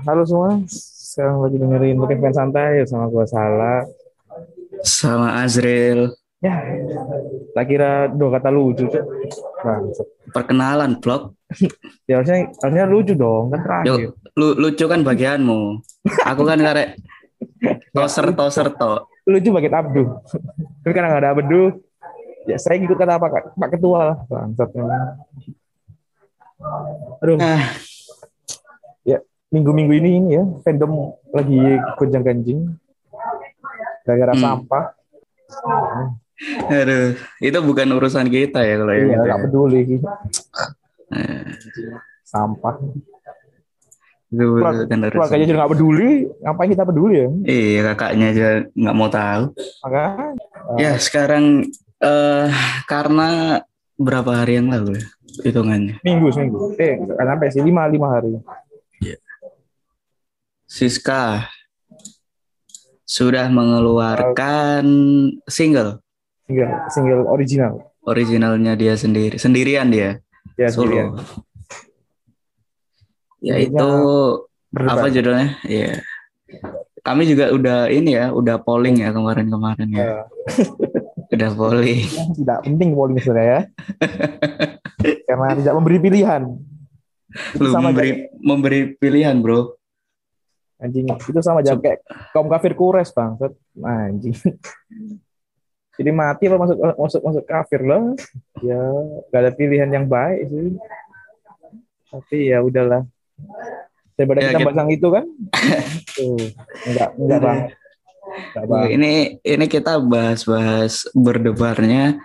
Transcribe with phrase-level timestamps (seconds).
[0.00, 3.84] Halo semua, sekarang lagi dengerin Mungkin Fans Santai sama gue Salah.
[4.80, 6.08] Sama Azril.
[6.40, 6.58] Ya,
[7.52, 8.88] tak kira dua kata lucu.
[10.32, 11.36] Perkenalan vlog.
[12.08, 13.86] Ya harusnya, harusnya lucu dong, kan terakhir.
[13.92, 14.00] Yuk,
[14.34, 15.84] lu, lucu kan bagianmu.
[16.24, 16.96] Aku kan karek
[17.92, 19.04] toser toser to.
[19.28, 20.08] Lucu bagian Abdu.
[20.80, 21.76] Tapi karena nggak ada Abdu,
[22.48, 24.16] ya saya ikut kata Pak, Pak Ketua lah.
[24.26, 24.68] Bangsat.
[24.72, 25.20] memang.
[27.22, 27.62] Aduh, Ah,
[29.52, 30.92] minggu-minggu ini ini ya, fandom
[31.28, 31.60] lagi
[31.94, 32.60] gonjang ganjing.
[34.02, 34.42] Gara-gara Hmm.
[34.42, 34.84] sampah.
[36.72, 39.22] aduh, itu bukan urusan kita ya kalau yang Iya, itu.
[39.22, 39.44] nggak ya.
[39.44, 39.80] peduli.
[41.12, 41.44] Eh,
[42.24, 42.74] Sampah.
[44.26, 46.10] Itu bukan Keluarganya juga nggak peduli,
[46.40, 47.28] ngapain kita peduli ya?
[47.44, 49.42] Iya, kakaknya aja nggak mau tahu.
[49.84, 50.02] Maka
[50.80, 51.68] Ya, sekarang
[52.00, 52.48] eh
[52.82, 53.60] karena
[53.94, 55.04] berapa hari yang lalu ya
[55.44, 56.00] hitungannya.
[56.00, 56.72] minggu seminggu.
[56.74, 58.32] Eh, sampai sih lima lima hari.
[60.72, 61.52] Siska
[63.04, 64.84] sudah mengeluarkan
[65.44, 66.00] single
[66.48, 67.92] Single single original.
[68.02, 70.16] originalnya dia sendiri, sendirian dia.
[70.56, 70.88] Ya, solo.
[70.90, 71.08] sendirian.
[73.44, 73.88] Yaitu
[74.72, 74.96] Berdebat.
[74.96, 75.48] apa judulnya?
[75.62, 76.00] Iya.
[77.04, 80.00] Kami juga udah ini ya, udah polling ya kemarin-kemarin ya.
[80.02, 80.14] Ya,
[81.32, 82.04] Udah polling.
[82.36, 83.60] tidak penting polling sebenarnya ya.
[85.28, 86.42] Karena tidak memberi pilihan.
[87.60, 89.81] Lu memberi memberi pilihan, Bro.
[90.82, 92.02] Anjing, itu sama aja kayak
[92.34, 93.54] kaum kafir kures bangsat.
[93.78, 94.34] Anjing.
[95.96, 98.18] Jadi mati apa masuk masuk masuk kafir loh.
[98.64, 98.82] Ya,
[99.30, 100.74] gak ada pilihan yang baik sih.
[102.10, 103.06] Tapi ya udahlah.
[104.18, 105.24] Daripada Ya, kita bahas yang itu kan.
[106.16, 106.36] Tuh,
[106.88, 107.58] enggak enggak bang.
[108.32, 108.86] Enggak bang.
[108.98, 109.12] Ini
[109.44, 112.18] ini kita bahas-bahas berdebarnya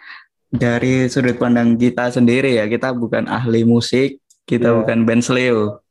[0.49, 2.65] dari sudut pandang kita sendiri ya.
[2.71, 4.77] Kita bukan ahli musik, kita Iya.
[4.81, 5.83] bukan band Sleo.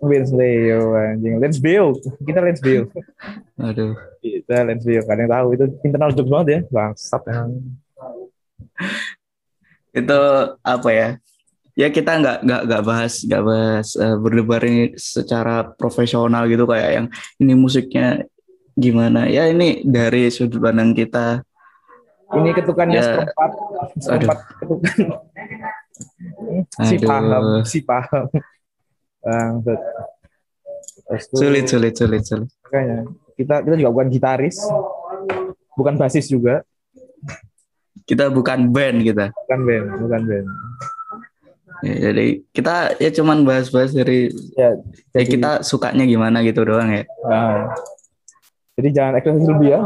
[0.00, 1.36] Vince Leo anjing.
[1.36, 2.00] Let's build.
[2.20, 2.88] Kita let's build.
[3.56, 3.92] Aduh.
[4.18, 5.04] Kita let's build.
[5.04, 6.60] Kadang tahu itu internal joke banget ya.
[6.68, 7.52] Bangsat emang.
[9.90, 10.20] itu
[10.62, 11.08] apa ya
[11.74, 16.90] ya kita nggak nggak nggak bahas nggak bahas eh, berdebar ini secara profesional gitu kayak
[16.94, 17.06] yang
[17.36, 18.22] ini musiknya
[18.72, 21.42] gimana ya ini dari sudut pandang kita
[22.30, 23.02] Ini ketukannya Ya.
[23.02, 23.50] seperempat.
[23.98, 24.94] Seperempat ketukan.
[26.78, 27.08] si Aduh.
[27.10, 27.44] paham.
[27.66, 28.24] Si paham.
[29.20, 29.80] Bangsat.
[31.34, 33.08] Sulit sulit sulit sulit Makanya.
[33.34, 34.56] Kita, kita juga bukan gitaris.
[35.74, 36.62] Bukan basis juga.
[38.10, 39.86] kita bukan band kita Bukan band.
[40.02, 40.46] Bukan band.
[41.80, 44.76] Ya, jadi kita ya cuman bahas-bahas dari Ya,
[45.16, 47.72] ya jadi, kita sukanya gimana gitu doang ya Nah,
[48.76, 49.80] jadi jangan ekspektasi lebih ya.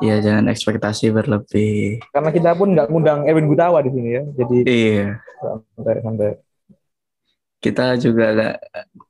[0.00, 4.22] ya jangan ekspektasi berlebih Karena kita pun nggak ngundang Erwin Gutawa di sini ya.
[4.40, 5.20] Jadi iya
[5.76, 6.32] santai santai.
[7.62, 8.56] Kita juga nggak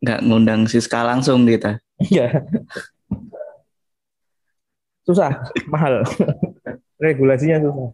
[0.05, 2.43] nggak ngundang Siska langsung kita Iya.
[5.03, 5.35] Susah,
[5.67, 6.03] mahal.
[6.99, 7.91] Regulasinya susah.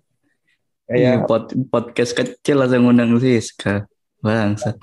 [0.89, 3.85] Iya, Kayak pod- podcast kecil langsung ngundang Siska
[4.19, 4.75] bangsat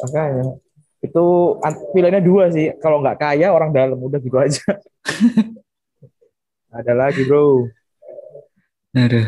[0.00, 0.56] makanya
[1.00, 1.24] itu
[1.92, 2.70] pilihannya dua sih.
[2.80, 4.60] Kalau nggak kaya orang dalam udah gitu aja.
[6.76, 7.66] Ada lagi bro.
[8.94, 9.26] Aduh.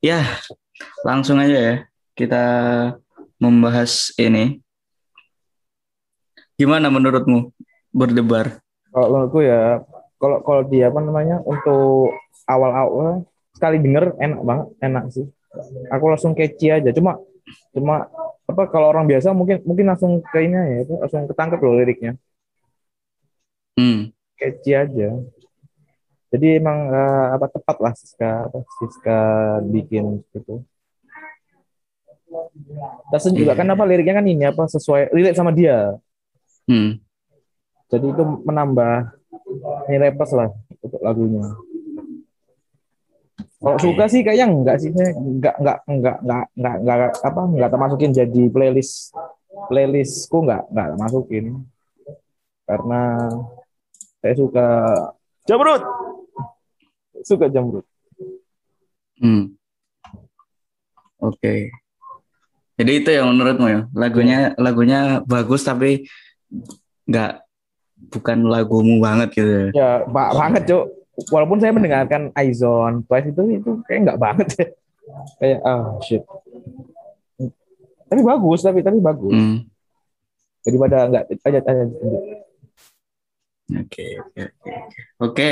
[0.00, 0.24] Ya,
[1.04, 1.74] langsung aja ya.
[2.16, 2.44] Kita
[3.36, 4.63] membahas ini.
[6.54, 7.50] Gimana menurutmu
[7.90, 8.62] berdebar?
[8.94, 9.82] Kalau menurutku ya,
[10.22, 12.14] kalau kalau dia apa namanya untuk
[12.46, 15.26] awal-awal sekali denger enak banget, enak sih.
[15.90, 16.90] Aku langsung catchy aja.
[16.94, 17.18] Cuma
[17.74, 18.06] cuma
[18.46, 22.14] apa kalau orang biasa mungkin mungkin langsung ke ini ya, itu langsung ketangkep loh liriknya.
[23.74, 24.14] Hmm.
[24.38, 25.10] catchy aja.
[26.30, 29.18] Jadi emang eh, apa tepat lah Siska apa Siska
[29.66, 30.62] bikin gitu.
[33.10, 35.94] Terus juga kan apa liriknya kan ini apa sesuai lirik sama dia.
[36.64, 36.98] Hmm.
[37.92, 39.14] Jadi itu menambah
[39.88, 41.54] nilai plus lah untuk lagunya.
[43.64, 43.84] Kalau Oke.
[43.84, 48.12] suka sih kayaknya enggak sih, saya enggak enggak enggak enggak enggak enggak apa enggak termasukin
[48.12, 48.94] jadi playlist
[49.72, 51.44] playlistku enggak enggak masukin
[52.64, 53.00] karena
[54.20, 54.66] saya suka
[55.48, 55.82] jamrut
[57.24, 57.84] suka jamrut
[59.22, 59.54] Hmm.
[61.22, 61.70] Oke.
[62.74, 63.80] Jadi itu yang menurutmu ya.
[63.94, 66.10] Lagunya lagunya bagus tapi
[67.04, 67.32] nggak
[68.10, 69.50] bukan lagumu banget gitu.
[69.50, 69.68] ya.
[69.72, 70.84] ya ba- banget cuk
[71.30, 74.66] walaupun saya mendengarkan Aizon Twice itu itu kayak enggak banget ya
[75.38, 76.22] kayak ah shit
[78.04, 79.58] tapi bagus tapi tapi bagus Hmm.
[80.60, 81.82] daripada enggak aja aja
[83.64, 84.72] Oke, oke, oke.
[85.18, 85.50] Oke.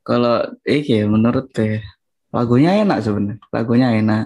[0.00, 1.82] Kalau iya menurut teh
[2.30, 3.42] lagunya enak sebenarnya.
[3.50, 4.24] Lagunya enak.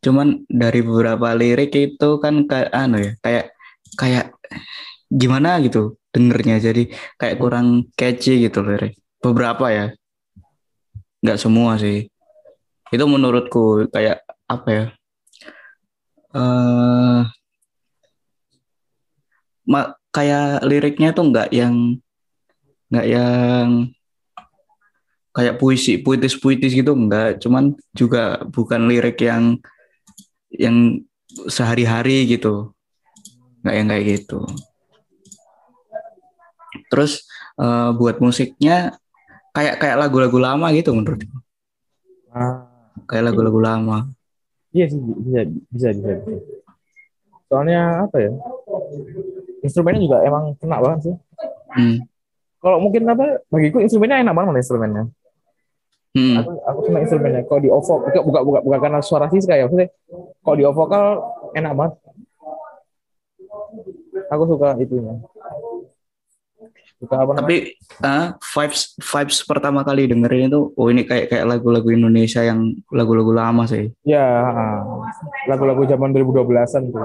[0.00, 3.44] Cuman dari beberapa lirik itu kan kayak anu ya, kayak
[3.94, 4.34] kayak
[5.06, 5.62] gimana?
[5.62, 6.58] gitu dengernya.
[6.58, 6.90] Jadi
[7.20, 9.86] kayak kurang catchy gitu lirik beberapa ya.
[11.22, 12.10] Nggak semua sih.
[12.90, 14.84] Itu menurutku kayak apa ya?
[19.66, 22.00] Ma- kayak liriknya tuh nggak yang
[22.88, 23.90] nggak yang
[25.36, 29.60] kayak puisi puitis puitis gitu enggak cuman juga bukan lirik yang
[30.48, 31.02] yang
[31.50, 32.72] sehari-hari gitu
[33.66, 34.40] nggak yang kayak gitu
[36.86, 37.26] terus
[37.58, 38.94] eh, buat musiknya
[39.50, 41.42] kayak kayak lagu-lagu lama gitu menurutku
[42.36, 42.68] Ah,
[43.08, 44.06] kayak lagu-lagu lama
[44.76, 45.40] iya sih bisa
[45.72, 46.12] bisa bisa.
[47.46, 48.30] Soalnya apa ya?
[49.62, 51.14] Instrumennya juga emang kena banget sih.
[51.78, 51.96] hmm.
[52.58, 53.40] Kalau mungkin apa?
[53.48, 55.04] Bagiku instrumennya enak banget instrumennya.
[56.16, 56.42] Hmm.
[56.42, 57.42] Aku aku senang instrumennya.
[57.46, 59.88] Kalau di ovo bukan bukan bukan bukan karena suara Siska ya maksudnya.
[60.42, 61.04] Kalau di vokal
[61.54, 61.92] enak banget.
[64.26, 65.14] Aku suka itunya.
[66.96, 71.92] Suka apa tapi ah, vibes vibes pertama kali dengerin itu oh ini kayak kayak lagu-lagu
[71.92, 74.24] Indonesia yang lagu-lagu lama sih Ya,
[75.44, 77.04] lagu-lagu zaman 2012-an tuh.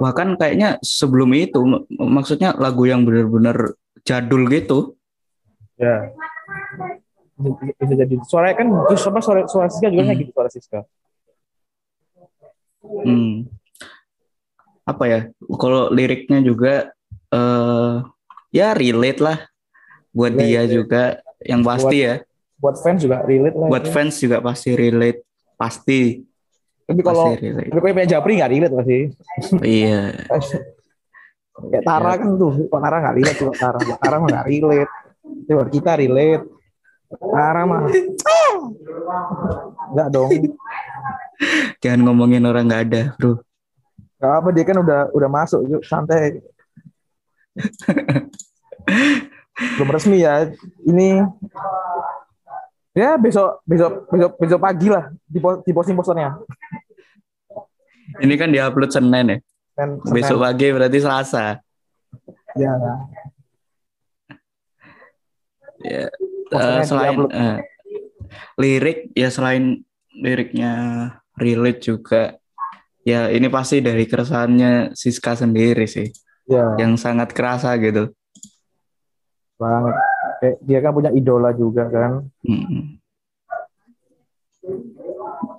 [0.00, 4.96] bahkan kayaknya sebelum itu mak- maksudnya lagu yang benar-benar jadul gitu
[5.76, 6.08] Ya.
[7.76, 8.16] Bisa, jadi.
[8.24, 10.22] Suaranya kan terus apa suara suara Siska juga kayak Hmm.
[10.24, 10.80] gitu suara Siska.
[12.80, 13.44] Hmm.
[14.86, 15.20] Apa ya?
[15.58, 16.94] Kalau liriknya juga
[17.26, 17.94] eh
[18.54, 19.38] ya relate lah
[20.14, 20.70] buat Relate, dia ya.
[20.70, 21.02] juga
[21.44, 22.14] yang pasti ya.
[22.56, 23.68] Buat fans juga relate lah.
[23.68, 23.92] Buat itu.
[23.92, 25.20] fans juga pasti relate.
[25.56, 26.22] Pasti
[26.86, 27.68] Tapi kalau pasti relate.
[27.68, 28.98] tapi kalau yang punya Japri nggak relate pasti.
[29.60, 30.00] Iya.
[31.56, 33.78] Kayak Tara kan tuh, kok Tara nggak relate tuh Tara.
[33.80, 34.92] Tara mah nggak relate.
[35.26, 36.44] Tapi buat kita relate.
[37.10, 37.82] Tara mah
[39.96, 40.30] nggak dong.
[41.80, 43.45] Jangan ngomongin orang nggak ada, Bro.
[44.26, 46.42] Gak apa dia kan udah udah masuk yuk santai.
[49.78, 50.50] Belum resmi ya.
[50.82, 51.22] Ini
[52.90, 56.34] ya besok besok besok besok pagi lah di, di posting posternya.
[58.18, 59.38] Ini kan diupload Senin ya.
[59.78, 61.62] Dan Besok pagi berarti Selasa.
[62.58, 62.74] ya
[65.86, 66.10] Ya.
[66.50, 67.56] Posternya selain eh,
[68.58, 69.86] lirik ya selain
[70.16, 70.72] liriknya
[71.36, 72.40] relate juga
[73.06, 76.10] ya ini pasti dari keresahannya Siska sendiri sih
[76.50, 78.10] ya yang sangat kerasa gitu.
[79.56, 79.96] banget.
[80.36, 82.28] Kayak dia kan punya idola juga kan.
[82.44, 83.00] Mm.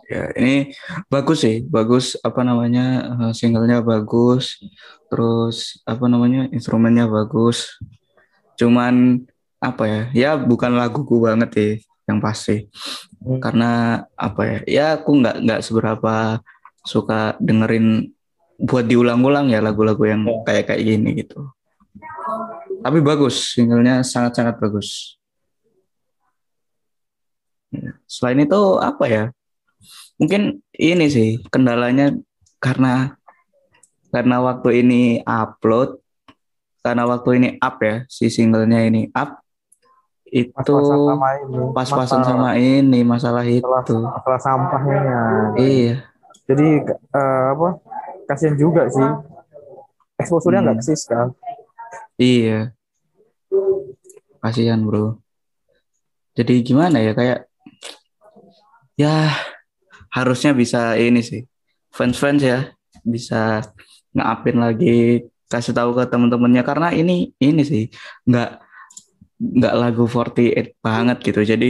[0.08, 0.72] Ya, ini
[1.10, 4.62] bagus sih, bagus apa namanya eh, singlenya bagus,
[5.10, 7.76] terus apa namanya instrumennya bagus.
[8.56, 9.26] Cuman
[9.58, 11.74] apa ya, ya bukan laguku banget sih
[12.08, 12.70] yang pasti.
[13.20, 13.42] Hmm.
[13.44, 13.72] Karena
[14.16, 16.40] apa ya, ya aku nggak nggak seberapa
[16.88, 18.08] suka dengerin
[18.58, 20.40] buat diulang-ulang ya lagu-lagu yang Ya.
[20.48, 21.52] kayak kayak gini gitu.
[22.80, 25.20] Tapi bagus, singlenya sangat-sangat bagus.
[27.68, 29.24] Ya, Selain itu apa ya?
[30.18, 32.16] Mungkin ini sih kendalanya
[32.58, 33.20] karena
[34.10, 36.00] karena waktu ini upload,
[36.82, 39.44] karena waktu ini up ya si singlenya ini up
[40.26, 41.58] itu Pas-pasan sama ini.
[41.72, 43.96] pas-pasan masalah- sama ini masalah masalah, itu.
[44.00, 45.20] masalah sampahnya.
[45.56, 45.94] Iya,
[46.48, 47.78] Jadi eh, apa?
[48.28, 49.08] Kasihan juga sih.
[50.18, 50.84] Exposure-nya nggak Hmm.
[50.84, 51.20] ke Siska.
[52.18, 52.72] iya.
[54.42, 55.20] Kasihan bro.
[56.34, 57.50] Jadi gimana ya kayak
[58.98, 59.30] ya
[60.10, 61.46] harusnya bisa ini sih
[61.94, 62.74] fans-fans ya
[63.06, 63.62] bisa
[64.18, 64.98] nge-upin lagi
[65.48, 67.84] kasih tahu ke teman-temannya karena ini ini sih
[68.26, 68.50] nggak
[69.38, 71.70] nggak lagu 48 banget gitu jadi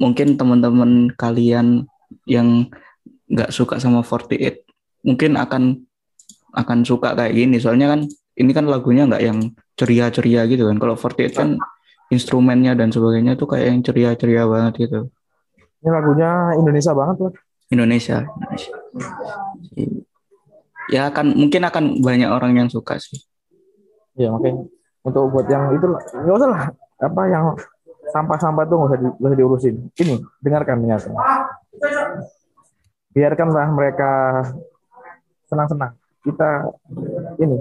[0.00, 1.84] mungkin teman-teman kalian
[2.24, 2.72] yang
[3.30, 5.62] nggak suka sama 48 mungkin akan
[6.54, 8.00] akan suka kayak gini soalnya kan
[8.34, 9.38] ini kan lagunya nggak yang
[9.74, 11.48] ceria-ceria gitu kan kalau 48 kan
[12.12, 15.00] instrumennya dan sebagainya tuh kayak yang ceria-ceria banget gitu
[15.84, 17.32] Ini lagunya Indonesia banget loh.
[17.68, 18.24] Indonesia.
[18.24, 18.72] Indonesia.
[20.88, 23.20] Ya akan mungkin akan banyak orang yang suka sih.
[24.16, 24.64] Ya makanya
[25.04, 26.62] untuk buat yang itu nggak usah lah
[27.04, 27.52] apa yang
[28.16, 29.74] sampah-sampah tuh nggak usah, di, usah diurusin.
[29.92, 31.12] Ini dengarkan dengarkan.
[33.14, 34.10] Biarkanlah mereka
[35.46, 35.94] senang-senang.
[36.20, 36.66] Kita
[37.38, 37.58] ini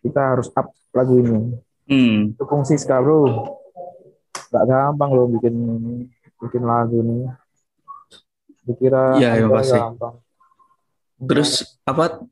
[0.00, 1.38] kita harus up lagu ini.
[1.90, 3.50] Hmm, Dukung Siska bro.
[4.50, 5.54] Gak gampang loh bikin
[6.38, 7.30] bikin lagu nih.
[8.60, 9.74] Dikira iya, ada pasti.
[9.74, 10.14] gampang.
[11.20, 12.24] terus apa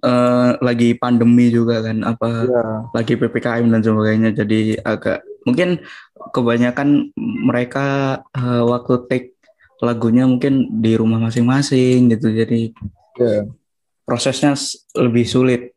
[0.00, 2.64] eh, lagi pandemi juga kan apa Iya.
[2.96, 5.84] lagi PPKM dan sebagainya jadi agak mungkin
[6.32, 7.86] kebanyakan mereka
[8.32, 9.28] eh, waktu take
[9.78, 12.74] lagunya mungkin di rumah masing-masing gitu jadi
[13.18, 13.50] Iya.
[14.06, 14.54] prosesnya
[14.94, 15.74] lebih sulit.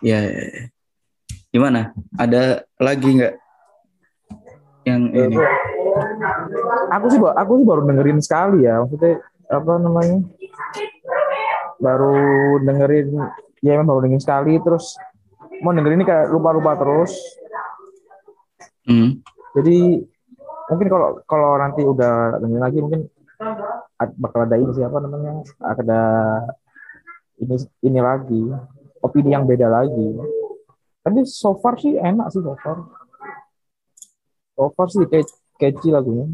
[0.00, 0.18] Ya,
[1.48, 1.92] gimana?
[2.16, 3.34] Ada lagi nggak
[4.82, 5.36] yang ini?
[6.90, 10.24] aku sih aku sih baru dengerin sekali ya maksudnya apa namanya
[11.78, 12.16] baru
[12.64, 13.12] dengerin
[13.60, 14.96] ya emang baru dengerin sekali terus
[15.60, 17.12] mau dengerin ini kayak lupa-lupa terus
[18.82, 19.22] Hmm.
[19.54, 20.02] jadi
[20.72, 23.00] mungkin kalau kalau nanti udah dengerin lagi mungkin
[24.18, 26.02] bakal ada ini siapa namanya ada
[27.38, 28.42] ini ini lagi
[29.02, 30.16] opini yang beda lagi.
[31.02, 32.86] Tapi so far sih enak sih so far.
[34.54, 35.26] So far sih kayak
[35.58, 36.30] catchy lagunya.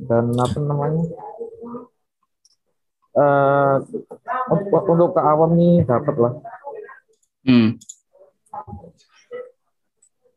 [0.00, 1.04] Dan apa namanya
[3.10, 3.74] eh
[4.54, 6.34] untuk, untuk ke awam nih dapat lah
[7.40, 7.80] Hmm.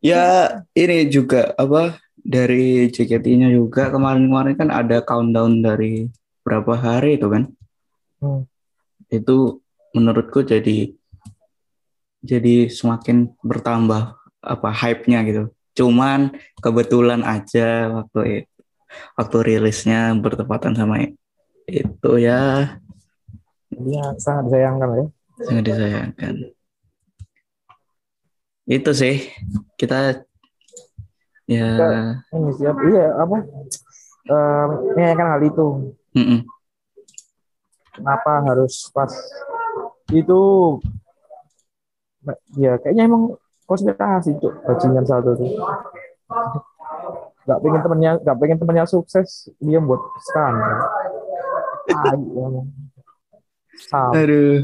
[0.04, 6.12] Ya, ini juga apa dari JKT-nya juga kemarin-kemarin kan ada countdown dari
[6.44, 7.48] berapa hari itu kan?
[8.20, 8.44] Hmm.
[9.08, 9.64] Itu
[9.96, 10.92] menurutku jadi
[12.24, 15.44] jadi semakin bertambah apa hype-nya gitu.
[15.74, 18.60] Cuman kebetulan aja waktu itu,
[19.18, 21.02] waktu rilisnya bertepatan sama
[21.66, 22.78] itu ya
[23.74, 25.06] dia sangat disayangkan ya
[25.42, 26.34] sangat disayangkan.
[28.64, 29.28] Itu sih.
[29.76, 30.16] Kita
[31.50, 31.68] ya.
[32.32, 33.38] Ini siap iya apa?
[34.24, 34.66] Eh
[34.96, 35.68] menyayangkan hal itu.
[36.14, 36.46] Mm-mm.
[37.94, 39.12] kenapa harus pas
[40.10, 40.42] itu?
[42.56, 43.36] Ya kayaknya emang
[43.68, 45.52] konspirasi cuk bajingan satu tuh.
[47.44, 50.88] Nggak pengen temennya nggak pengen temennya sukses dia buat skandal.
[54.16, 54.64] Aduh.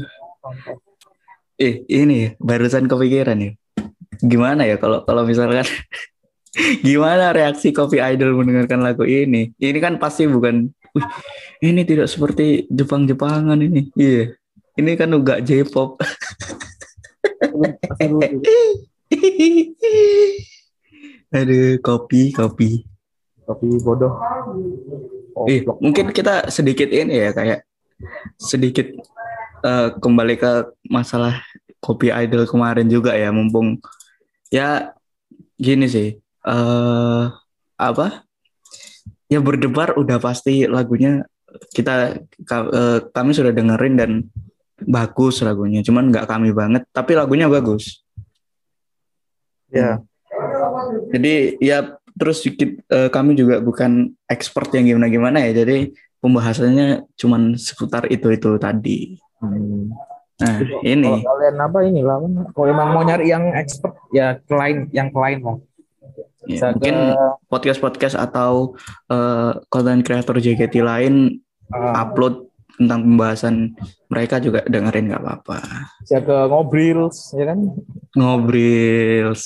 [1.60, 3.52] Eh, ini barusan kepikiran ya.
[4.20, 5.64] Gimana ya kalau kalau misalkan
[6.86, 9.52] gimana reaksi Coffee Idol mendengarkan lagu ini?
[9.56, 11.06] Ini kan pasti bukan Wih,
[11.62, 13.94] ini tidak seperti Jepang-Jepangan ini.
[13.94, 14.34] Iya.
[14.74, 16.02] Ini kan enggak J-pop.
[21.30, 22.82] Aduh, kopi, kopi.
[23.46, 24.14] tapi bodoh
[25.34, 27.62] Oh, Eh, mungkin kita sedikit ini ya kayak
[28.36, 28.90] sedikit
[29.62, 31.38] eh, kembali ke masalah
[31.78, 33.78] kopi idol kemarin juga ya mumpung
[34.50, 34.92] ya
[35.56, 37.24] gini sih eh
[37.80, 38.26] apa
[39.30, 41.24] ya berdebar udah pasti lagunya
[41.72, 44.10] kita ka- eh, kami sudah dengerin dan
[44.84, 48.02] bagus lagunya cuman nggak kami banget tapi lagunya bagus
[49.70, 50.02] ya
[51.10, 55.64] jadi ya terus sedikit eh, kami juga bukan expert yang gimana-gimana ya.
[55.64, 59.16] Jadi pembahasannya cuman seputar itu-itu tadi.
[59.40, 59.88] Hmm.
[60.40, 61.10] Nah, Kalau ini.
[61.20, 62.16] kalian apa ini lah
[62.56, 65.60] kalau emang mau nyari yang expert ya klien yang klien lah
[66.48, 68.72] ya, mungkin ke- podcast-podcast atau
[69.12, 72.48] eh, konten kreator JKT lain ah, upload
[72.80, 73.76] tentang pembahasan
[74.08, 75.60] mereka juga dengerin nggak apa-apa.
[76.00, 77.58] bisa ke ngobrol ya kan?
[78.16, 79.36] Ngobrol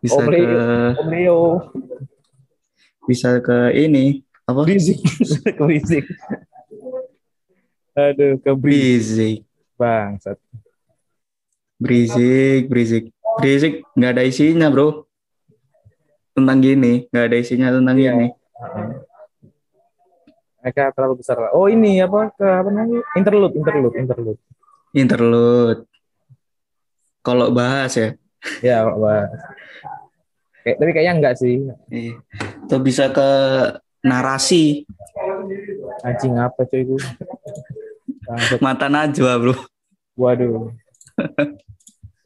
[0.00, 0.40] bisa ke
[1.12, 1.60] Leo
[3.04, 4.64] bisa ke ini apa?
[4.64, 4.96] berisik
[5.60, 5.64] ke
[7.96, 8.52] aduh ke
[9.76, 10.38] Berisik, bangsat
[11.76, 13.04] berisik, berisik,
[13.36, 15.04] berisik nggak ada isinya bro.
[16.36, 18.12] Tentang gini, nggak ada isinya tentang Iya.
[18.12, 18.28] gini.
[20.66, 21.54] mereka terlalu besar lah.
[21.54, 24.40] oh ini apa ke apa namanya interlude interlude interlude
[24.90, 25.86] Interlude.
[27.22, 28.08] Kalau bahas ya,
[28.64, 29.30] ya Pak Bas.
[30.66, 32.18] Kayak, tapi kayaknya enggak sih Iya.
[32.66, 33.30] Atau bisa ke
[34.02, 34.82] narasi
[36.02, 37.75] anjing apa cuy itu Bangsat.
[38.62, 39.54] Mata najwa bro.
[40.18, 40.72] waduh.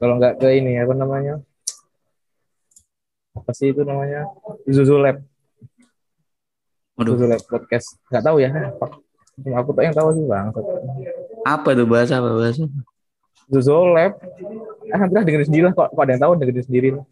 [0.01, 1.45] Kalau enggak ke ini apa namanya?
[3.37, 4.27] Apa sih itu namanya?
[4.65, 5.21] Zuzu Lab.
[6.97, 8.01] Waduh, Zuzu Lab podcast.
[8.09, 8.51] Nggak tahu ya
[9.41, 10.47] Cuma aku tak yang tahu sih bang.
[11.45, 12.65] Apa tuh bahasa apa bahasa?
[13.53, 14.17] Zuzu Lab.
[14.91, 15.75] Ah lah dengerin sendiri lah.
[15.77, 16.89] Kok, kok ada yang tahu dengerin sendiri?
[16.97, 17.07] Lah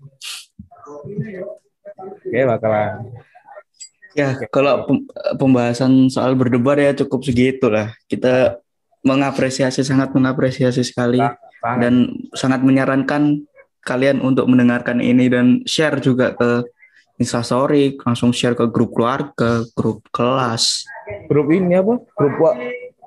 [1.98, 2.94] Oke bakalan.
[4.16, 5.06] Ya, kalau pem-
[5.38, 7.94] pembahasan soal berdebar ya cukup segitu lah.
[8.10, 8.58] Kita
[9.06, 11.94] mengapresiasi sangat mengapresiasi sekali sangat dan
[12.34, 13.42] sangat menyarankan
[13.82, 16.66] kalian untuk mendengarkan ini dan share juga ke
[17.18, 20.86] Instastory, langsung share ke grup keluarga, grup kelas.
[21.26, 22.34] grup ini apa grup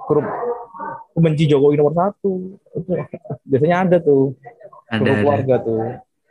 [0.09, 0.25] grup
[1.15, 2.91] pembenci Jokowi nomor satu itu
[3.49, 4.33] biasanya ada tuh
[4.89, 5.21] Ada, grup ada.
[5.23, 5.79] keluarga tuh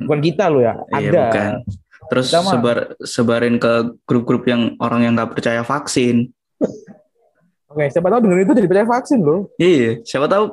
[0.02, 1.52] bukan kita loh ya Iya, ada bukan.
[2.11, 6.35] Terus sebar sebarin ke grup-grup yang orang yang nggak percaya vaksin.
[7.70, 10.44] Oke siapa tahu dengerin itu jadi percaya vaksin loh Iya, siapa tahu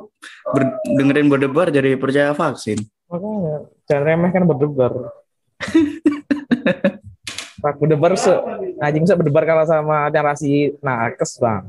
[0.47, 2.77] ber- dengerin berdebar jadi percaya vaksin.
[3.07, 3.55] makanya
[3.86, 4.91] jangan remehkan berdebar
[7.57, 8.29] Pak berdebar se
[8.77, 11.65] anjing bisa berdebar kalah sama narasi nakes bang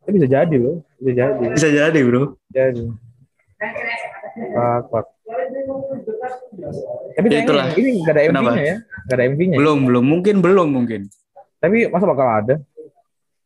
[0.00, 1.44] Itu bisa jadi loh, bisa jadi.
[1.52, 2.40] Bisa jadi, Bro.
[2.48, 2.88] Jadi.
[4.50, 5.04] Pak, pak.
[7.12, 7.66] Tapi Ya, itulah.
[7.76, 8.20] ini gak ada?
[8.32, 9.56] MV-nya ya, gak ada MV-nya.
[9.60, 10.00] Belum, belum.
[10.02, 11.00] Mungkin belum mungkin.
[11.60, 12.54] Tapi masa bakal ada?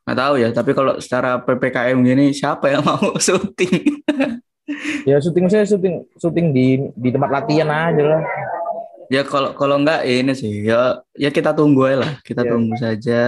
[0.05, 4.05] Nggak tahu ya, tapi kalau secara PPKM gini siapa yang mau syuting?
[5.05, 8.23] Ya syuting saya syuting syuting di di tempat latihan aja lah.
[9.13, 12.13] Ya kalau kalau enggak ini sih ya ya kita tunggu aja lah.
[12.21, 12.51] Kita Iya.
[12.53, 13.23] tunggu saja.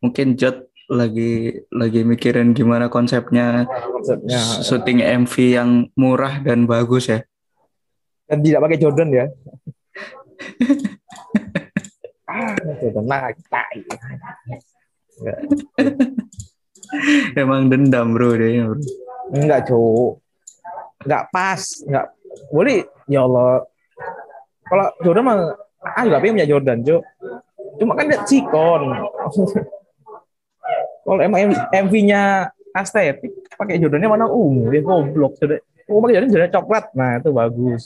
[0.00, 7.24] Mungkin Jot lagi lagi mikirin gimana konsepnya Konsepnya syuting MV yang murah dan bagus ya.
[8.24, 9.24] dan tidak pakai Jordan ya.
[12.28, 13.80] ah, Jordan lagi tai.
[17.40, 18.66] Emang dendam bro dia.
[18.66, 18.80] Bro.
[19.34, 20.20] enggak, Cuk.
[21.04, 22.06] Enggak pas, enggak
[22.50, 23.62] boleh ya Allah.
[24.64, 25.36] Kalau Jordan mah
[25.84, 27.02] ah juga punya Jordan, Cuk.
[27.78, 28.82] Cuma kan dia sikon.
[31.04, 33.30] Kalau emang MV-nya estetik,
[33.60, 35.36] pakai Jordannya warna ungu, dia goblok.
[35.36, 35.60] Sudah,
[35.92, 37.82] oh, pakai Jordan Jordan coklat, nah itu bagus.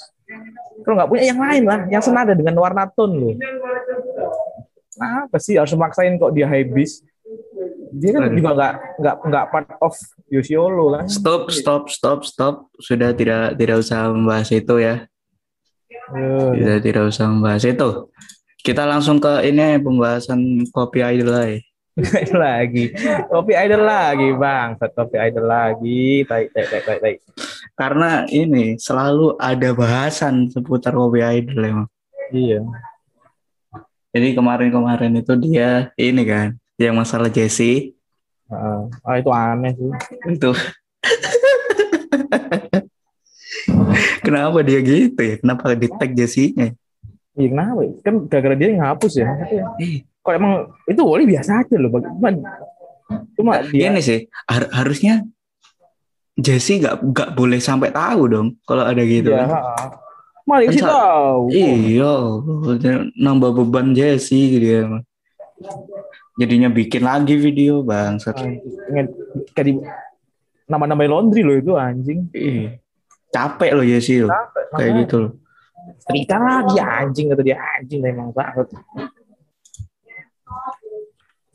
[0.86, 3.34] Kalau nggak punya yang lain lah, yang senada dengan warna tone loh.
[4.98, 7.02] Apa sih harus maksain kok dia habis?
[7.92, 9.94] Dia kan juga nggak nggak nggak part of
[10.28, 11.04] Yosiolo kan?
[11.08, 12.54] Stop, stop, stop, stop.
[12.80, 15.08] Sudah tidak tidak usah membahas itu ya.
[16.08, 18.08] Eh, Tidak tidak usah membahas itu.
[18.64, 21.58] Kita langsung ke ini pembahasan kopi idol aja.
[22.22, 22.94] idol lagi,
[23.26, 27.18] kopi idol lagi bang, kopi idol lagi, taik taik taik taik taik.
[27.74, 31.88] Karena ini selalu ada bahasan seputar kopi idol emang.
[32.30, 32.62] Iya.
[34.14, 37.92] Jadi kemarin-kemarin itu dia ini kan, yang masalah Jesse
[38.48, 38.80] Heeh.
[39.04, 39.90] Ah itu aneh sih.
[40.32, 40.50] itu.
[44.24, 45.36] Kenapa dia gitu ya?
[45.36, 46.72] Kenapa di tag Jesse-nya?
[47.36, 47.80] Iya kenapa?
[48.00, 49.28] Kan gara-gara dia yang ngapus ya.
[49.76, 50.52] Eh, Kok emang
[50.84, 51.92] itu boleh biasa aja loh.
[51.92, 52.28] Cuma,
[53.36, 54.18] cuma dia Ini sih
[54.48, 55.28] har- harusnya
[56.32, 59.28] Jesse nggak nggak boleh sampai tahu dong kalau ada gitu.
[59.28, 59.48] Iya, kan.
[59.52, 59.84] heeh.
[60.48, 61.42] Malah Kan sih tahu.
[61.52, 62.12] Iya,
[63.12, 64.82] nambah beban Jesse gitu ya.
[66.38, 68.14] Jadinya bikin lagi video bang.
[68.22, 68.62] Anjing.
[68.94, 69.10] Ingat
[70.70, 72.30] nama-nama laundry loh itu anjing.
[72.30, 72.78] Ih,
[73.34, 74.30] capek loh Jesse loh.
[74.76, 75.32] Kayak gitu loh.
[75.98, 78.70] Setrika lagi anjing kata dia anjing memang banget.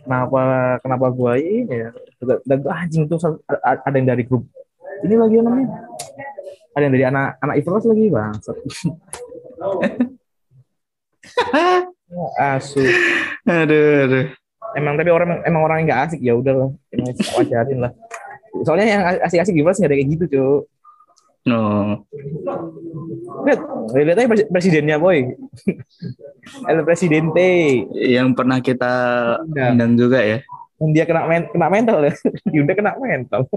[0.04, 0.42] Kenapa
[0.84, 1.96] kenapa gua ini ya?
[2.44, 3.18] Dan tuh anjing tuh
[3.64, 4.44] ada yang dari grup
[5.08, 5.80] ini lagi namanya.
[6.76, 8.34] Ada yang dari anak anak Ivers lagi bang.
[12.38, 12.84] Asu.
[13.48, 14.43] aduh, aduh.
[14.74, 16.70] Emang tapi orang emang orang yang nggak asik ya udah lah.
[16.90, 17.92] Emang wajarin lah.
[18.64, 20.58] Soalnya yang asik-asik Ivers nggak ada kayak gitu cuy.
[21.44, 21.60] No.
[23.44, 23.60] Lihat,
[24.00, 25.28] lihat aja pres- presidennya boy.
[26.72, 27.84] El Presidente.
[27.92, 28.92] Yang pernah kita
[29.52, 29.76] Iya.
[29.76, 30.40] undang juga ya.
[30.84, 32.14] Dia kena men kena mental ya.
[32.56, 33.48] Yunda kena mental.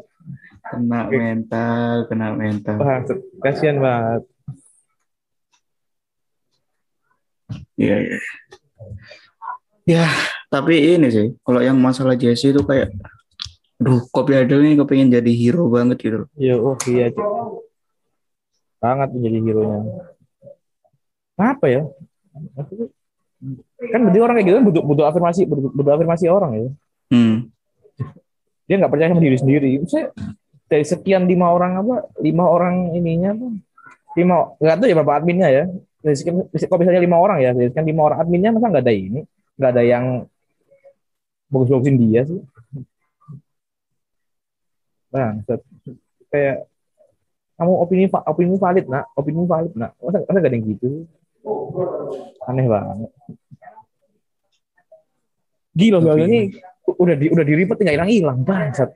[0.67, 2.77] Kena mental, kena mental.
[2.83, 2.99] Wah,
[3.39, 4.23] kasihan banget.
[7.79, 8.19] Iya, iya.
[9.87, 10.07] Ya,
[10.53, 12.95] tapi ini sih, kalau yang masalah Jesse itu kayak,
[13.77, 16.17] duh, Kopi Idol ini kepengen jadi hero banget gitu.
[16.25, 16.29] loh.
[16.39, 17.13] Iya, oh iya.
[18.81, 19.81] Sangat menjadi hero-nya.
[21.37, 21.83] Apa ya?
[23.93, 26.69] Kan berarti orang kayak gitu kan butuh, butuh afirmasi, butuh, butuh afirmasi orang ya.
[27.13, 27.37] Hmm,
[28.67, 29.71] Dia nggak percaya sama diri sendiri.
[29.87, 30.11] Saya
[30.67, 32.11] dari sekian lima orang apa?
[32.19, 33.47] Lima orang ininya apa?
[34.19, 35.65] Lima nggak tahu ya berapa adminnya ya.
[36.03, 38.95] Dari sekian, kalau misalnya lima orang ya, dari sekian lima orang adminnya masa nggak ada
[38.95, 39.21] ini,
[39.55, 40.05] nggak ada yang
[41.51, 42.41] bagus-bagusin dia sih.
[45.11, 45.47] Bang,
[46.29, 46.67] kayak
[47.57, 49.97] kamu opini opini valid nak, opini valid nak.
[50.03, 51.09] Masa, masa gak ada yang gitu?
[52.45, 53.11] Aneh banget.
[55.77, 56.41] Gila gila ini
[56.89, 58.91] udah di udah di report tinggal hilang hilang bangsat.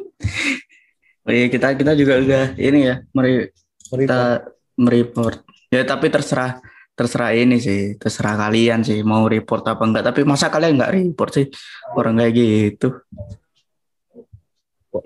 [1.26, 3.48] oh iya kita kita juga udah ini ya, meri,
[3.88, 4.44] kita
[4.76, 5.40] mereport.
[5.72, 6.60] Ya tapi terserah
[6.94, 10.04] terserah ini sih, terserah kalian sih mau report apa enggak.
[10.12, 11.46] Tapi masa kalian nggak report sih
[11.96, 12.88] orang kayak gitu?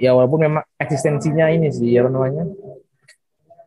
[0.01, 2.49] Ya walaupun memang eksistensinya ini sih apa namanya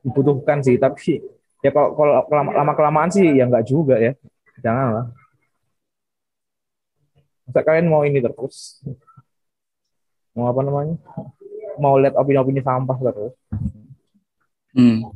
[0.02, 1.22] dibutuhkan sih, tapi
[1.62, 4.18] ya kalau kalau lama, lama kelamaan sih ya nggak juga ya.
[4.60, 5.14] Janganlah.
[7.48, 8.84] Masa kalian mau ini terus?
[10.36, 11.00] Mau apa namanya?
[11.80, 13.34] Mau lihat opini-opini sampah terus?
[14.76, 15.14] Hmm.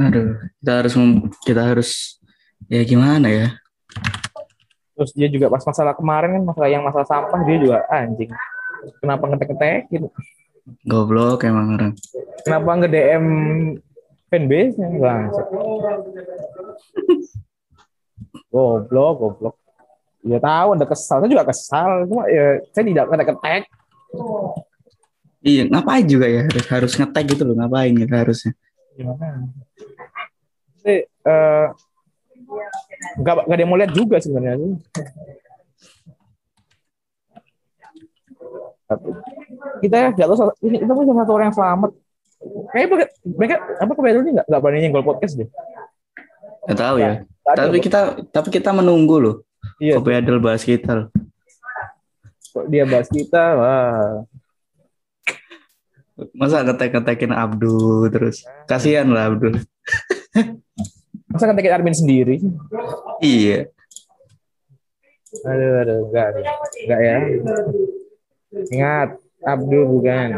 [0.00, 0.94] Aduh, kita harus
[1.42, 1.90] kita harus
[2.70, 3.58] ya gimana ya?
[4.94, 8.30] Terus dia juga pas masalah kemarin kan masalah yang masalah sampah dia juga "Ah, anjing.
[9.02, 10.06] Kenapa ngetek-ngetekin?
[10.86, 11.92] Goblok emang orang.
[12.46, 13.26] Kenapa nge DM
[14.30, 14.86] fanbase-nya?
[15.02, 15.46] Bangsat.
[18.54, 19.56] Goblok, goblok.
[20.22, 22.06] Ya tahu Anda kesal, saya juga kesal.
[22.06, 23.66] Cuma ya saya tidak ngetek-ngetek.
[25.42, 28.54] Iya, ngapain juga ya harus harus ngetek gitu loh, ngapain gitu harusnya.
[28.94, 29.50] Gimana?
[30.82, 31.66] Jadi, eh,
[33.22, 34.76] nggak nggak ada yang mau lihat juga sebenarnya.
[39.80, 41.90] Kita ya jatuh ini kita punya satu orang yang selamat.
[42.74, 45.48] Kayaknya mereka, mereka apa kebanyakan ini nggak nggak berani nyenggol podcast deh.
[46.66, 47.12] Gak tahu ya.
[47.22, 49.36] Nggak ada Tapi kita tapi kita menunggu loh.
[49.78, 51.08] iya, Kopi Idol bahas kita loh.
[52.52, 54.28] kok dia bahas kita, wah.
[56.36, 58.44] Masa ngetek-ngetekin Abdul terus.
[58.68, 59.56] Kasihan lah Abdul.
[61.32, 62.36] Masa kan take admin sendiri?
[63.18, 63.72] Iya.
[65.42, 66.44] Aduh, aduh, enggak, aduh.
[66.84, 67.16] enggak ya.
[68.68, 69.08] Ingat,
[69.40, 70.28] Abdul bukan.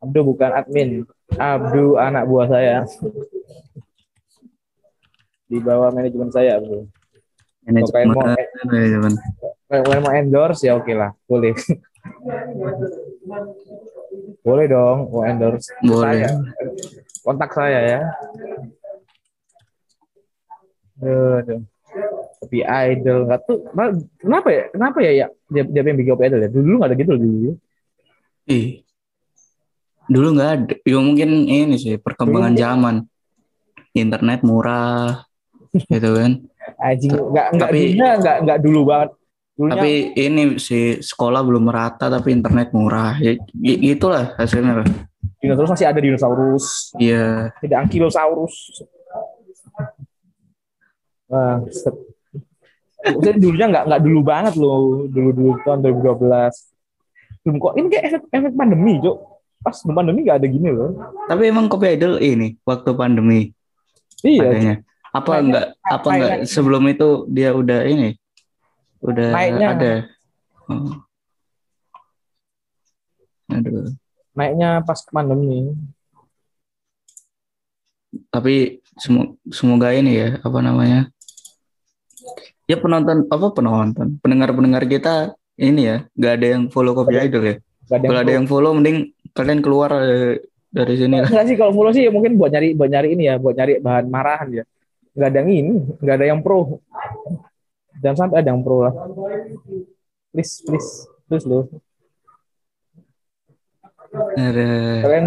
[0.00, 0.88] Abdul bukan admin.
[1.34, 2.84] Abdul anak buah saya.
[5.48, 6.84] Di bawah manajemen saya, Abdul.
[7.64, 8.06] Manajemen.
[8.12, 8.28] mau-
[8.68, 9.12] Manajemen.
[9.70, 11.54] Kalau kalian mau endorse ya oke lah, boleh.
[14.42, 15.70] boleh dong, mau endorse.
[15.80, 16.26] Boleh.
[16.26, 16.28] Saya.
[17.22, 18.00] Kontak saya ya.
[21.00, 21.60] Aduh.
[22.38, 23.58] Kopi idol nggak tuh
[24.16, 26.96] kenapa ya kenapa ya ya dia dia pengen bikin kopi idol ya dulu nggak ada
[26.96, 27.50] gitu loh dulu
[28.46, 28.66] Ih.
[30.06, 30.74] Dulu nggak ada.
[30.80, 32.94] Ya mungkin ini sih perkembangan zaman.
[33.90, 35.26] Internet murah,
[35.90, 36.32] gitu kan.
[36.78, 39.10] anjing nggak nggak Tapi- nggak nggak dulu banget
[39.52, 43.18] dulunya Tapi ini sih sekolah belum merata tapi internet murah.
[43.18, 44.80] Ya gi- gitulah hasilnya.
[44.80, 44.88] lah.
[45.36, 46.64] dinosaurus masih ada dinosaurus
[46.96, 47.48] Iya.
[47.58, 48.54] tidak ankylosaurus
[51.30, 51.94] Wah, set.
[53.40, 56.20] Dulunya nggak nggak dulu banget loh dulu dulu tahun 2012
[57.40, 59.16] belum kok ini kayak efek efek pandemi cok
[59.58, 60.92] pas sebelum pandemi nggak ada gini loh
[61.24, 63.56] Tapi emang Kopi Idol ini waktu pandemi
[64.20, 64.74] iya adanya.
[65.10, 68.20] Apa enggak apa enggak sebelum itu dia udah ini
[69.00, 69.66] udah Naiknya.
[69.72, 69.92] ada.
[70.68, 70.92] Oh.
[73.48, 73.96] Aduh.
[74.30, 75.72] naiknya pas pandemi
[78.28, 81.08] Tapi semu- semoga ini ya apa namanya?
[82.70, 87.56] Ya penonton apa penonton pendengar-pendengar kita ini ya nggak ada yang follow Kopi Idol ya.
[87.90, 90.38] nggak ada Kalau ada yang follow mending kalian keluar eh,
[90.70, 91.28] dari sini lah.
[91.28, 94.06] Enggak sih kalau follow sih mungkin buat nyari buat nyari ini ya, buat nyari bahan
[94.06, 94.64] marahan ya.
[95.18, 96.78] Enggak ada yang ini, enggak ada yang pro.
[97.98, 98.94] Jangan sampai ada yang pro lah.
[100.30, 101.66] Please, please, please lo.
[104.14, 105.26] Kalian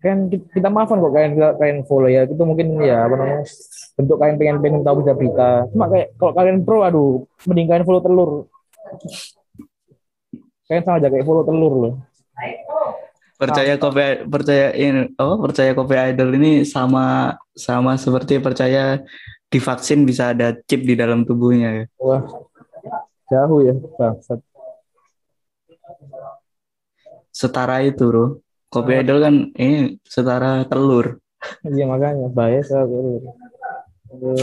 [0.00, 2.24] kan kita maafkan kok kalian kalian follow ya.
[2.24, 3.44] Itu mungkin ya apa namanya
[3.94, 5.50] bentuk kalian pengen pengen tahu berita-berita.
[5.72, 7.10] Cuma kayak kalau kalian pro aduh,
[7.44, 8.30] mending kalian follow telur.
[10.66, 11.94] Kalian sama aja kayak follow telur loh.
[13.40, 19.00] percaya kopi percaya ini oh percaya kopi idol ini sama sama seperti percaya
[19.48, 21.84] divaksin bisa ada chip di dalam tubuhnya ya.
[22.00, 22.20] Wah.
[23.30, 24.44] Jauh ya, bangsat.
[27.40, 28.26] setara itu bro
[28.70, 31.20] kopi idol kan ini setara telur
[31.64, 33.24] Iya makanya bahaya sekali.
[34.12, 34.36] Aduh.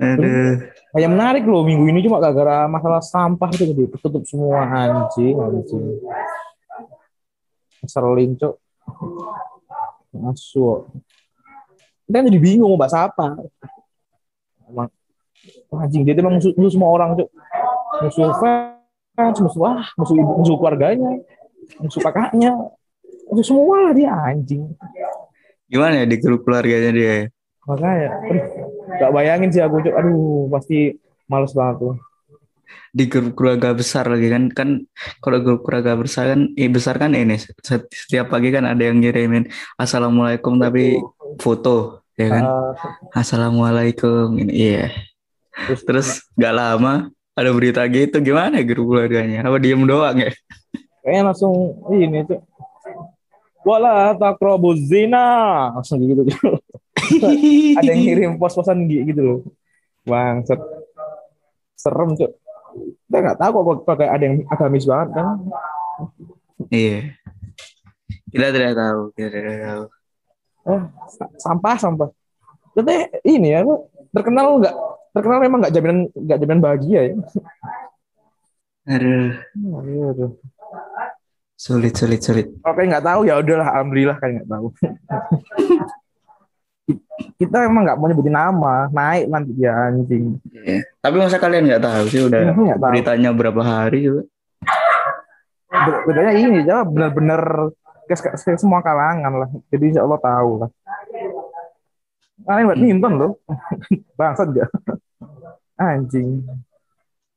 [0.00, 0.52] Aduh.
[0.90, 5.98] Kayak menarik loh minggu ini cuma gara-gara masalah sampah itu gede tutup semua anjing anjing.
[7.82, 8.54] Ngeselin cok.
[10.14, 10.90] Masuk.
[12.06, 13.38] Kita jadi bingung mau bahas apa.
[14.66, 14.90] Emang
[15.74, 17.30] anjing dia tuh emang musuh, musuh semua orang cok.
[18.06, 21.20] Musuh fans, musuh wah, musuh ibu, musuh keluarganya,
[21.78, 22.50] musuh kakaknya,
[23.28, 24.66] musuh semua lah dia anjing.
[25.70, 27.24] gimana ya di grup keluarganya dia ya?
[27.62, 28.46] Makanya, aduh,
[28.98, 29.94] gak bayangin sih aku cok.
[29.94, 30.98] Aduh, pasti
[31.30, 31.94] males banget tuh.
[32.90, 34.68] di grup keluarga besar lagi kan kan
[35.22, 38.98] kalau grup keluarga besar kan eh, besar kan ini set- setiap pagi kan ada yang
[38.98, 39.46] ngirimin
[39.78, 40.98] assalamualaikum tapi
[41.38, 42.74] foto ya kan Ah,
[43.14, 44.90] assalamualaikum ini iya
[45.66, 46.94] terus terus nggak lama
[47.34, 50.30] ada berita gitu gimana ya grup keluarganya apa diem doang ya
[51.02, 51.54] kayaknya langsung
[51.92, 52.40] ini tuh.
[53.66, 55.68] Wala takrobu zina.
[55.76, 56.24] Langsung gitu.
[57.78, 59.38] Ada yang ngirim pos-posan gitu gitu loh.
[60.06, 60.44] Bang
[61.80, 62.30] serem tuh
[63.10, 65.26] kita nggak tahu kok kayak ada yang agamis banget kan?
[66.70, 66.98] Iya.
[68.30, 69.84] Kita tidak tahu kita tidak tahu.
[70.70, 72.08] Eh sa- sampah sampah.
[72.76, 73.66] Kita ini ya
[74.14, 74.74] terkenal nggak?
[75.10, 77.14] Terkenal memang nggak jaminan nggak jaminan bahagia ya?
[78.86, 79.34] Aduh.
[79.58, 80.30] Aduh, aduh.
[81.60, 84.66] Sulit sulit sulit kayak nggak tahu ya udahlah alhamdulillah kayak nggak tahu
[87.36, 90.80] kita emang nggak mau nyebutin nama naik nanti dia anjing Iya.
[91.04, 92.92] tapi masa kalian nggak tahu sih udah nggak tahu.
[92.96, 94.22] beritanya berapa hari juga
[96.08, 97.42] bedanya ini ya benar-benar
[98.08, 98.14] ke,
[98.56, 100.70] semua kalangan lah jadi insya Allah tahu lah
[102.48, 103.32] kalian badminton loh
[104.18, 104.70] bangsat gak
[105.76, 106.40] anjing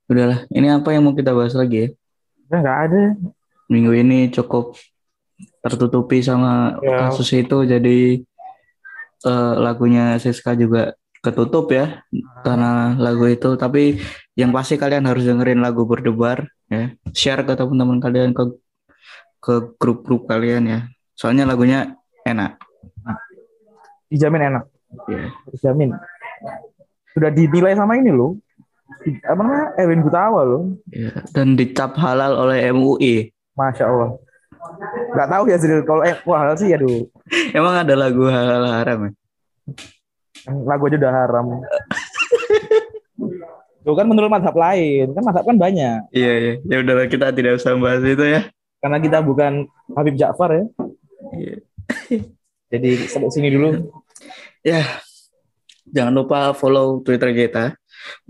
[0.04, 0.46] udahlah.
[0.52, 1.88] Ini apa yang mau kita bahas lagi ya?
[2.46, 3.02] Udah nggak ada.
[3.74, 4.78] Minggu ini cukup
[5.60, 7.10] tertutupi sama Ya.
[7.10, 8.22] kasus itu jadi
[9.24, 12.04] eh, lagunya Siska juga ketutup ya
[12.44, 13.96] karena lagu itu tapi
[14.36, 18.44] yang pasti kalian harus dengerin lagu berdebar ya share ke teman-teman kalian ke
[19.40, 20.80] ke grup-grup kalian ya
[21.16, 22.60] soalnya lagunya enak
[24.08, 24.64] Dijamin enak.
[25.10, 25.90] ya Dijamin.
[27.10, 28.38] Sudah dinilai sama ini loh.
[29.26, 29.74] Apa namanya?
[29.74, 30.78] Erwin Gutawa loh.
[30.90, 34.10] Ya, dan dicap halal oleh MUI Masya Allah.
[35.14, 35.82] Nggak tahu ya Zril.
[35.86, 37.06] Kalau eh, wah sih aduh.
[37.58, 39.12] emang ada lagu halal haram ya
[40.68, 41.46] Lagu aja udah haram.
[43.84, 45.12] Tuh kan menurut madhab lain.
[45.12, 46.00] Kan madhab kan banyak.
[46.16, 48.48] iya iya ya udahlah kita tidak usah bahas itu ya
[48.84, 50.64] Karena kita bukan Habib Ja'far ya.
[51.36, 51.56] Iya.
[52.74, 53.70] Jadi sampai sini dulu.
[54.64, 54.80] ya
[55.92, 57.76] jangan lupa follow Twitter kita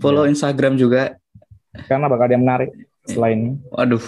[0.02, 1.14] follow Instagram juga
[1.86, 2.70] Karena bakal ada yang menarik
[3.06, 4.02] selain Waduh.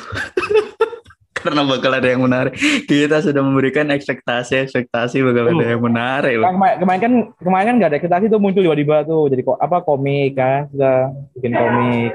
[1.47, 2.53] Karena bakal ada yang menarik.
[2.91, 6.51] Kita sudah memberikan ekspektasi, ekspektasi bakal ada yang menarik loh.
[6.51, 9.31] Kan kemarin, kemarin kan kemarin kan nggak ada ekspektasi tuh muncul tiba-tiba tuh.
[9.31, 10.67] Jadi kok apa komik kan?
[10.75, 10.93] Kita
[11.39, 12.11] bikin komik.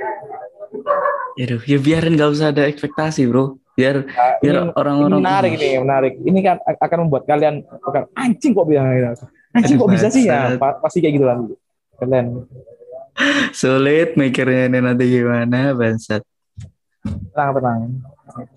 [1.39, 3.55] Yaduh, ya biarin gak usah ada ekspektasi bro.
[3.71, 6.13] Biar Nah, biar orang-orang menarik ini menarik.
[6.19, 9.25] Ini kan akan membuat kalian akan anjing kok bilang gitu?
[9.55, 10.27] Anjing kok bisa sih?
[10.27, 11.39] Ya pasti kayak gitu lah
[12.01, 12.49] kalian
[13.59, 16.25] sulit mikirnya ini nanti gimana bangsat.
[17.03, 17.79] Tenang tenang.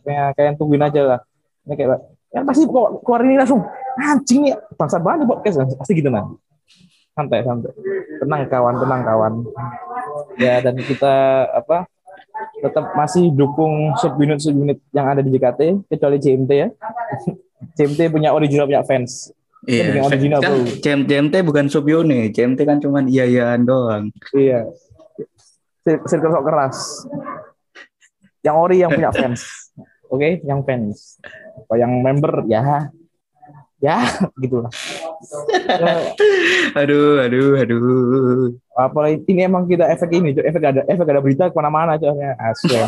[0.05, 1.21] Kayak kalian tungguin aja lah.
[1.65, 1.99] Ini kayak
[2.31, 3.61] ya pasti kok keluar ini langsung.
[3.95, 6.27] Anjing ya bangsat banget podcast pasti gitu nah
[7.15, 7.71] santai santai.
[8.19, 9.33] Tenang kawan tenang kawan.
[10.37, 11.15] Ya dan kita
[11.55, 11.87] apa
[12.59, 16.69] tetap masih dukung subunit subunit yang ada di JKT kecuali CMT ya.
[17.79, 19.31] CMT punya original punya fans.
[19.65, 19.97] Iya.
[19.97, 20.77] bikin original, Kan bro.
[20.77, 24.13] CM- CMT bukan subyone, CMT kan cuman iya-iyaan doang.
[24.37, 24.69] iya.
[25.85, 26.77] Circle sok keras
[28.45, 29.73] yang ori yang punya fans.
[30.13, 31.19] Oke yang fans.
[31.67, 32.93] Kalau yang member ya.
[33.83, 34.01] Ya
[34.41, 34.73] gitulah
[36.73, 38.57] Aduh, aduh, aduh.
[38.73, 42.81] apalagi ini emang kita efek ini efek ada efek ada berita ke mana-mana coy asli